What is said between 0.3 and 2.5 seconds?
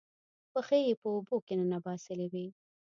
پښې یې په اوبو کې ننباسلې وې